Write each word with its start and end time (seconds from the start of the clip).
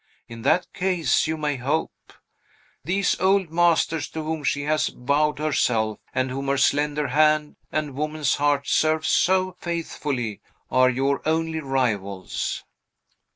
In 0.27 0.41
that 0.41 0.73
case 0.73 1.27
you 1.27 1.37
may 1.37 1.57
hope. 1.57 1.91
These 2.83 3.19
old 3.19 3.51
masters 3.51 4.09
to 4.09 4.23
whom 4.23 4.43
she 4.43 4.63
has 4.63 4.87
vowed 4.87 5.37
herself, 5.37 5.99
and 6.11 6.31
whom 6.31 6.47
her 6.47 6.57
slender 6.57 7.09
hand 7.09 7.57
and 7.71 7.93
woman's 7.93 8.37
heart 8.37 8.67
serve 8.67 9.05
so 9.05 9.55
faithfully, 9.59 10.41
are 10.71 10.89
your 10.89 11.21
only 11.23 11.59
rivals." 11.59 12.63